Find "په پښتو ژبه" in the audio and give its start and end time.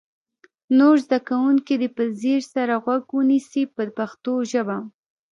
3.75-4.77